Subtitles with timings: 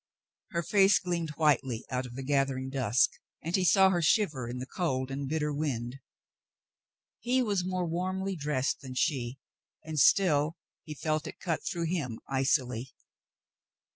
[0.49, 3.11] Her face gleamed whitely out of the gathering dusk,
[3.43, 5.99] and he saw her shiver in the cold and bitter wind.
[7.19, 9.37] He was more warmly dressed than she,
[9.83, 12.95] and still he felt it cut through him icily.